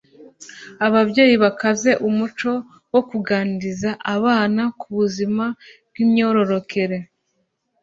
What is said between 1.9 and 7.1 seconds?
umuco wo kuganiriza abana kubuzima bw' imyororokere